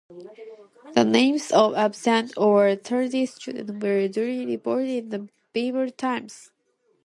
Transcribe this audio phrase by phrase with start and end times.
[0.95, 6.49] The names of absent or tardy students were duly reported in the Beemer Times.